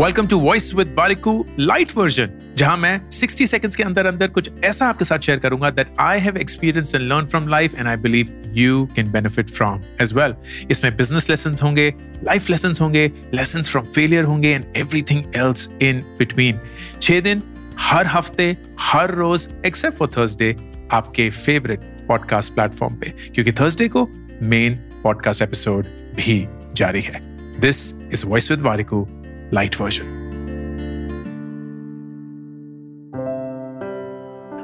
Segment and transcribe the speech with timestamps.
[0.00, 4.50] Welcome to voice with Warikoo lite version जहाँ मैं 60 seconds के अंदर अंदर कुछ
[4.64, 7.96] ऐसा आपके साथ शेयर करूँगा that I have experience and learn from life and I
[7.96, 10.34] believe you can benefit from as well
[10.70, 11.94] इसमें बिज़नेस लेसन होंगे
[12.24, 16.60] लाइफ लेसन होंगे लेसन फ्रॉम फेलियर होंगे and everything else in between
[17.02, 17.42] छह दिन
[17.78, 20.56] हर हफ़्ते, हर रोज एक्सेप्ट फॉर थर्सडे
[20.92, 24.08] आपके फेवरेट पॉडकास्ट प्लेटफॉर्म पे, क्योंकि थर्सडे को
[24.42, 25.84] मेन पॉडकास्ट एपिसोड
[26.16, 27.20] भी जारी है.
[27.60, 29.08] This is voice with Warikoo
[29.54, 30.18] lite version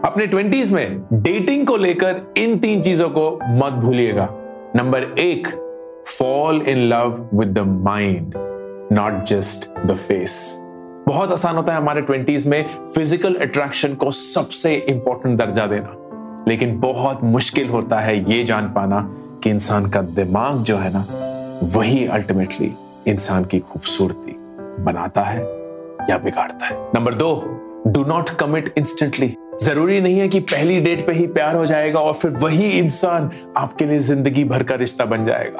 [0.06, 4.28] अपने ट्वेंटीज में डेटिंग को लेकर इन तीन चीज़ों को मत भूलिएगा।
[4.76, 5.48] नंबर एक
[6.08, 8.34] fall in love with the mind
[8.92, 10.62] not just the face
[11.08, 16.78] बहुत आसान होता है हमारे ट्वेंटीज में फ़िज़िकल अट्रैक्शन को सबसे इंपॉर्टेंट दर्जा देना। लेकिन
[16.80, 19.00] बहुत मुश्किल होता है ये जान पाना
[19.42, 21.06] कि इंसान का दिमाग जो है ना,
[21.76, 22.72] वही अल्टीमेटली
[23.08, 24.36] इंसान की खूबसूरती।
[24.80, 25.42] बनाता है
[26.10, 27.42] या बिगाड़ता है। नंबर दो
[27.86, 32.00] डू नॉट कमिट इंस्टेंटली ज़रूरी नहीं है कि पहली डेट पे ही प्यार हो जाएगा
[32.00, 35.58] और फिर वही इंसान आपके लिए ज़िंदगी भर का रिश्ता बन जाएगा।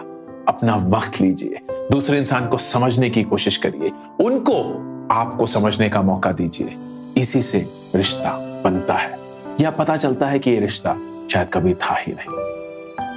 [0.49, 3.91] अपना वक्त लीजिए। दूसरे इंसान को समझने की कोशिश करिए।
[4.25, 4.63] उनको
[5.11, 6.75] आपको समझने का मौका दीजिए।
[7.17, 9.19] इसी से रिश्ता बनता है।
[9.61, 10.97] या पता चलता है कि ये रिश्ता
[11.33, 12.39] शायद कभी था ही नहीं।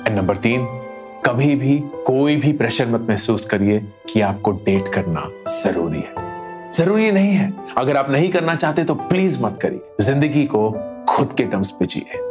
[0.08, 0.79] एंड नंबर तीन
[1.26, 7.12] कभी भी कोई भी प्रेशर मत महसूस करिए कि आपको डेट करना ज़रूरी है। ज़रूरी
[7.12, 10.72] नहीं है। अगर आप नहीं करना चाहते तो प्लीज़ मत करिए। ज़िंदगी को
[11.10, 12.29] खुद के टर्म्स पे जिए।